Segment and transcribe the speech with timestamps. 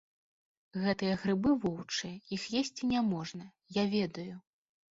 [0.85, 3.45] Гэтыя грыбы воўчыя, іх есці няможна,
[3.81, 4.35] я ведаю.